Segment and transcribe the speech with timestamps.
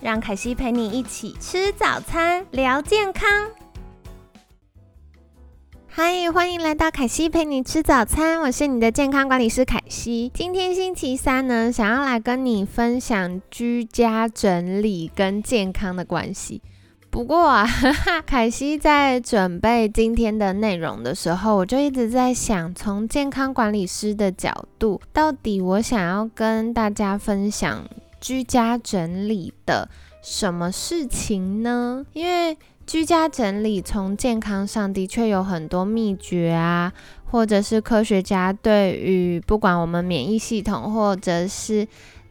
[0.00, 3.28] 让凯西陪你一起吃早餐，聊健康。
[5.88, 10.30] 嗨，欢迎来到凯西陪你吃早餐，我是你的健康管理师凯西。
[10.32, 16.62] 今天星期三呢，想要来跟你分享居家整理跟健康的关系。
[17.10, 17.66] 不过啊，
[18.24, 27.84] 凯西在准备今天的内容的时候，我就一直在想，从健康管理师的角度，到底我想要跟大家分享。
[28.20, 29.88] 居家整理的
[30.22, 32.04] 什么事情呢？
[32.12, 32.56] 因为
[32.86, 36.92] 居家整理从健康上的确有很多秘诀啊，
[37.30, 41.86] 或者是科学家对于不管我们免疫系统或者是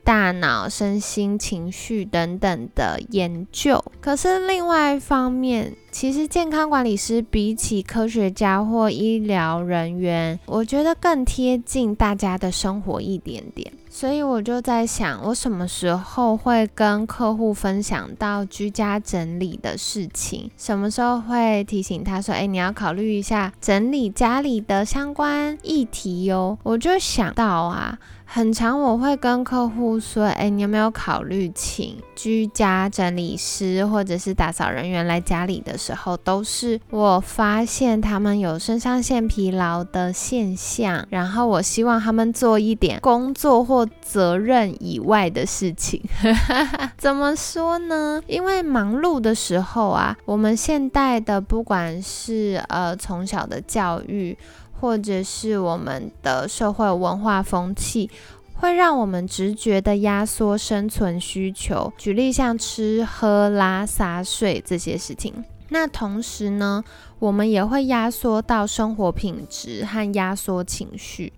[0.07, 3.83] 大脑、身心、情绪等等的研究。
[3.99, 13.69] 可是另外一方面，其实健康管理师比起科学家或医疗人员，我觉得更贴近大家的生活一点点。
[13.89, 20.49] 所以我就在想，我什么时候会跟客户分享到居家整理的事情？
[20.55, 27.99] 什么时候会提醒他说：“哎，你要考虑一下整理家里的相关议题哟。”我就想到啊。
[28.29, 46.03] 很长，我会跟客户说：“哎，你有没有考虑请居家整理师或者是打扫人员来家里的时候，都是我发现他们有肾上腺疲劳的现象，然后我希望他们做一点工作或责任以外的事情。
[46.97, 48.21] 怎么说呢？
[48.27, 54.37] 因为忙碌的时候啊，我们现代的不管是呃从小的教育。”
[54.79, 58.09] 或者是我们的社会文化风气，
[58.53, 65.43] 会让我们直觉的压缩生存需求，举例像吃喝拉撒睡这些事情。
[65.69, 66.83] 那同时呢，
[67.19, 71.33] 我们也会压缩到生活品质和压缩情绪。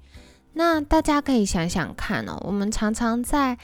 [0.53, 3.57] 那大家可以想想看哦，我们常常在。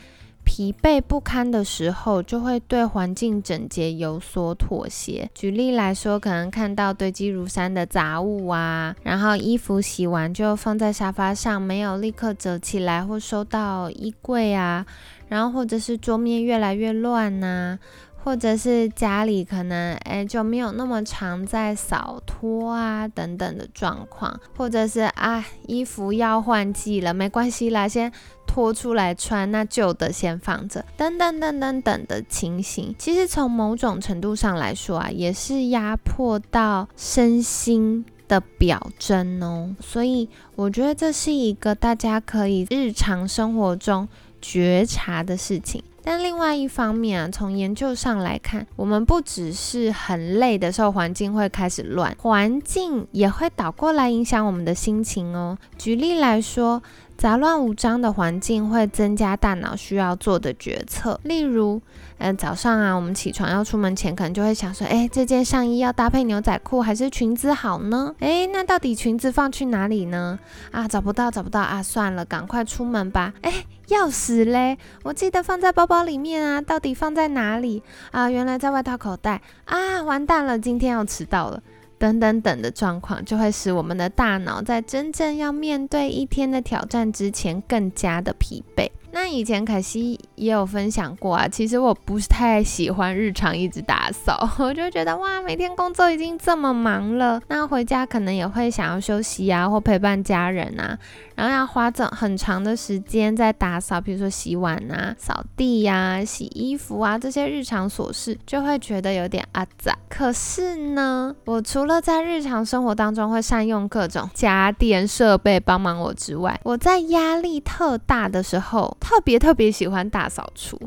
[0.45, 5.29] 疲惫不堪的时候，就会对环境整洁有所妥协。
[5.33, 14.85] 举例来说，可能看到堆积如山的杂物啊，然后衣服洗完就放在沙发上，没有立刻折起来或收到衣柜啊，
[15.27, 17.77] 然后或者是桌面越来越乱呐。
[18.25, 28.11] 或者是家里可能哎就没有那么常在扫拖啊等等的状况，或者是啊衣服要换季了，没关系啦，先
[28.47, 39.75] 拖出来穿，那旧的先放着，等等等等等的情形，其实从某种程度上来说啊，也是压迫到身心的表征哦。
[39.79, 44.07] 所以我觉得这是一个大家可以日常生活中
[44.47, 45.83] 觉察的事情。
[46.03, 55.57] 但另外一方面啊，从研究上来看，我们不只是很累的时候，环境会开始乱，环境也会倒过来影响我们的心情哦。
[55.77, 56.83] 举例来说。
[57.17, 61.81] 杂乱无章的环境会增加大脑需要做的决策，例如，
[62.17, 68.13] 呃，早上啊，我们起床要出门前，可能就会想说，哎，这件上衣要搭配牛仔裤还是裙子好呢？
[68.19, 70.37] 哎，那到底裙子放去哪里呢？
[70.71, 73.33] 啊，找不到，找不到啊，算了，赶快出门吧。
[73.41, 74.77] 哎，钥匙嘞？
[75.03, 77.81] 我记得放在包包里面啊，到底放在哪里？
[78.11, 79.41] 啊，原来在外套口袋。
[79.63, 81.63] 啊，完蛋了，今天要迟到了。
[81.97, 88.89] 等等等的状况，就会使我们的大脑在真正要面对一天的挑战之前，更加的疲惫。
[89.31, 100.97] 以前凯西也有分享过啊，其实我不是太喜欢日常一直打扫， 我就觉得哇，每天工作已经这么忙了，那回家可能也会想要休息啊，或陪伴家人啊，
[101.35, 109.97] 然后要花这很长的时间在打扫，比如说洗碗啊、扫地呀、洗衣服啊这些日常琐事，就会觉得有点阿杂。
[110.09, 118.95] 可是呢，我除了在日常生活当中会善用各种家电设备帮忙我之外，我在压力特大的时候。
[119.15, 120.77] 特别特别喜欢大扫除。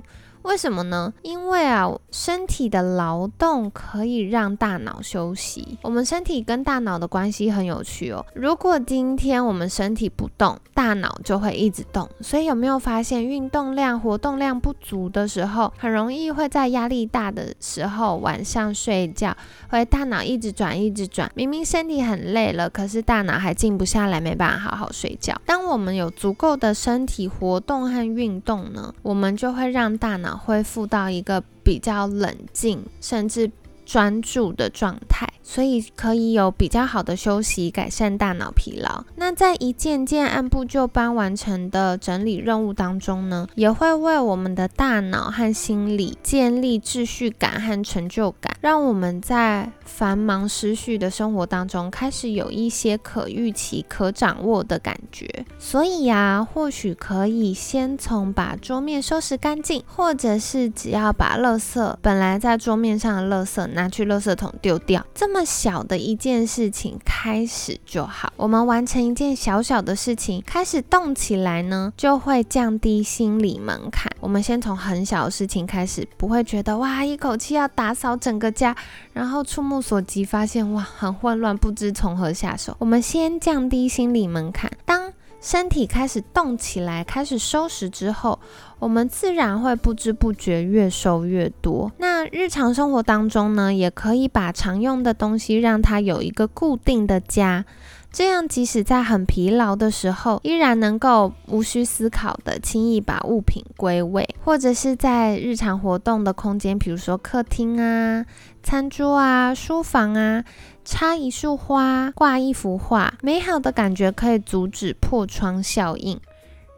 [0.48, 1.12] 为什么呢？
[1.20, 5.76] 因为啊，身体的劳动可以让大脑休息。
[5.82, 8.24] 我们身体跟大脑的关系很有趣哦。
[8.34, 12.08] 如果今天我们身体不动，大脑就会一直动。
[12.22, 19.36] 所以有没有发现，运动量、活动量不足的时候，很容易会在压力大的时候晚上睡觉，
[19.68, 21.30] 会大脑一直转、一直转。
[21.34, 25.38] 明明身体很累了，可是大脑还静不下来，没办法好好睡觉。
[25.44, 30.38] 当我们有足够的身体活动和运动呢，我们就会让大脑。
[30.38, 33.50] 恢复到一个比较冷静，甚至
[33.85, 35.29] 专注的状态。
[35.50, 39.02] 所以可以有比较好的休息，改善大脑疲劳。
[39.16, 55.26] 那在一件件按部就班完成的整理任务当中呢，也会为我们的大脑和心理建立秩序感和成就感，让我们在繁忙失序的生活当中开始有一些可预期、可掌握的感觉。
[55.58, 65.38] 所以呀，或许可以先从把桌面收拾干净，或者是只要把垃圾本来在桌面上的垃圾拿去垃圾桶丢掉，这么。
[65.44, 74.11] 小的一件事情开始就好，我们完成一件小小的事情，开始动起来呢，就会降低心理门槛。
[74.20, 78.76] 我们先从很小的事情开始，不会觉得哇，一口气要打扫整个家，
[79.12, 82.76] 然后触目所及发现哇，很混乱，不知从何下手。
[82.79, 84.97] 我们先降低心理门槛，当。
[85.40, 88.38] 身体开始动起来，开始收拾之后，
[88.79, 91.90] 我们自然会不知不觉越收越多。
[91.99, 97.64] 那日常生活当中呢，也可以把常用的东西让它有一个固定的家，
[98.10, 108.25] 这样即使在很疲劳的时候，依然能够无需思考的轻易把物品归位，或者是在日常活动的空间，比如说客厅啊、
[108.62, 110.44] 餐桌啊、书房啊。
[110.90, 116.19] 插一束花，挂一幅画，美好的感觉可以阻止破窗效应。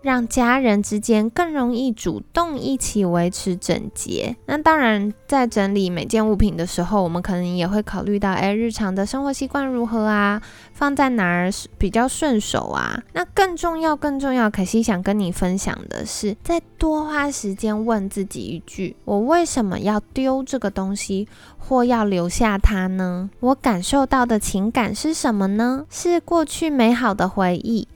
[0.03, 4.35] 让家人之间更容易主动一起维持整洁。
[4.47, 10.41] 那当然，在整理每件物品的时候，我们可能也会考虑到，哎，日常的生活习惯如何啊？
[10.73, 13.03] 放在哪儿比较顺手啊？
[13.13, 23.29] 那更重要、更重要，可惜想跟你分享的是，再多花时间问自己一句：我为什么要丢这个东西，或要留下它呢？
[23.41, 25.85] 我感受到的情感是什么呢？
[25.91, 27.87] 是过去美好的回忆。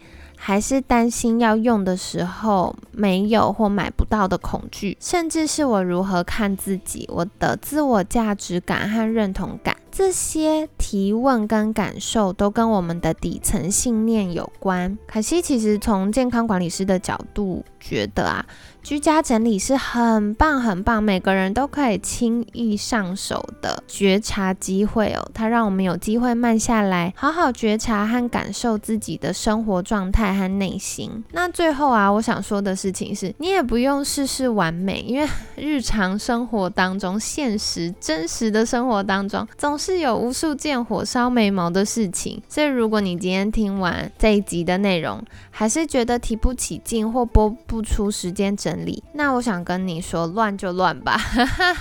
[0.47, 9.75] 还是担心要用的时候没有或买不到的恐惧，甚至是我如何看自己，我的自我价值感和认同感。
[9.91, 14.99] 这些提问跟感受都跟我们的底层信念有关。
[15.07, 18.45] 可惜，其实从健康管理师的角度觉得啊，
[18.85, 25.27] 居家整理是很棒很棒，每个人都可以轻易上手的觉察机会哦。
[25.33, 31.11] 它让我们有机会慢下来，好好觉察和感受自己的生活状态和内心。
[31.33, 35.27] 那最后啊，我想说的事情是，你也不用事事完美，因为
[35.57, 39.95] 日常生活当中、现实真实的生活当中，总是。
[39.95, 48.74] 有无数件火烧眉毛的事情，所以如果你今天听完这一集的内容，还是觉得提不起劲或拨不出时间整
[49.13, 51.19] 那我想跟你说，乱就乱吧，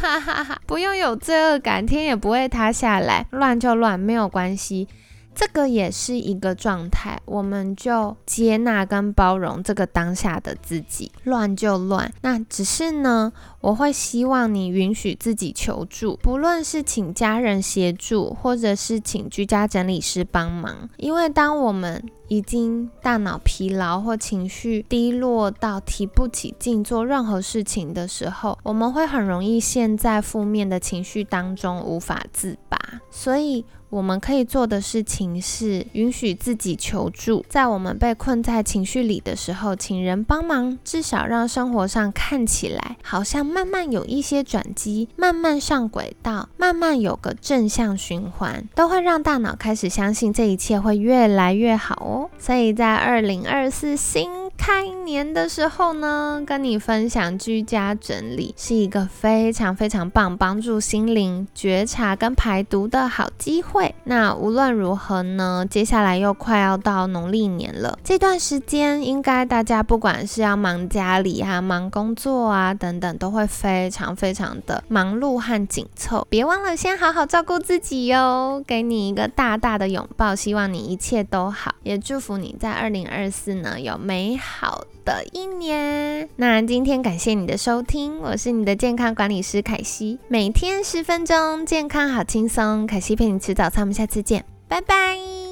[0.68, 4.88] 不用有罪恶感，天也不会塌下来，乱就乱，没有关系。
[5.36, 12.12] 这个也是一个状态，我们就接纳跟包容这个当下的自己，乱就乱。
[12.22, 20.90] 那只是呢，我会希望你允许自己求助，不论是请家人协助，或者是请居家整理师帮忙。
[20.98, 32.78] 因为当我们已经大脑疲劳或情绪低落到提不起劲做任何事情的时候，我们会很容易陷在负面的情绪当中无法自拔。
[33.10, 33.66] 所以。
[33.94, 52.30] 我们可以做的事情是允许自己求助，在我们被困在情绪里的时候，请人帮忙，至少让生活上看起来好像慢慢有一些转机，慢慢上轨道，慢慢有个正向循环，都会让大脑开始相信这一切会越来越好哦。
[52.40, 54.43] 所以在二零二四新。
[54.66, 63.94] 开年的时候呢，跟你分享居家整理是一个非常非常棒，帮助心灵觉察跟排毒的好机会。
[64.06, 76.26] 那无论如何呢，接下来又快要到农历年了，这段时间应该大家不管是要忙家里啊、忙工作啊等等，都会非常非常的忙碌和紧凑。
[76.30, 84.53] 别忘了先好好照顾自己哟，给你一个大大的拥抱，希望你一切都好，也祝福你在二零二四呢有美好。
[84.60, 95.43] 好的一年，那今天感谢你的收听，我是你的健康管理师凯西，每天十分钟，健康好轻松，凯西陪你吃早餐，我们下次见，拜拜。